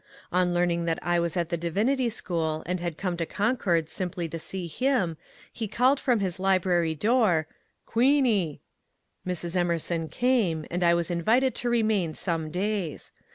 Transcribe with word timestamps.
On 0.31 0.51
learning 0.51 0.85
that 0.85 0.97
I 1.03 1.19
was 1.19 1.37
at 1.37 1.49
the 1.49 1.57
Divinity 1.57 2.09
School 2.09 2.63
and 2.65 2.79
had 2.79 2.97
come 2.97 3.15
to 3.17 3.25
Concord 3.27 3.87
simply 3.87 4.27
to 4.29 4.39
see 4.39 4.65
him, 4.65 5.15
he 5.53 5.67
called 5.67 5.99
from 5.99 6.21
his 6.21 6.39
library 6.39 6.95
door, 6.95 7.45
^^Queenyl 7.87 8.57
*' 8.95 9.27
Mrs. 9.27 9.55
Emerson 9.55 10.09
came, 10.09 10.65
and 10.71 10.83
I 10.83 10.95
was 10.95 11.11
invited 11.11 11.53
to 11.53 11.69
remain 11.69 12.15
some 12.15 12.49
days. 12.49 13.11